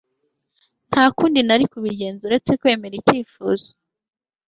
[0.89, 3.69] nta kundi nari kubigenza uretse kwemera icyifuzo